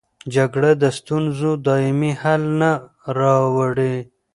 [0.35, 2.71] جګړه د ستونزو دایمي حل نه
[3.17, 3.95] راوړي.